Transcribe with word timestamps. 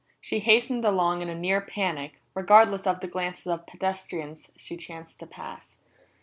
She 0.19 0.39
hastened 0.39 0.83
along 0.83 1.21
in 1.21 1.29
a 1.29 1.35
near 1.35 1.61
panic, 1.61 2.19
regardless 2.33 2.87
of 2.87 3.01
the 3.01 3.07
glances 3.07 3.45
of 3.45 3.67
pedestrians 3.67 4.51
she 4.57 4.75
chanced 4.75 5.19
to 5.19 5.27
pass. 5.27 5.77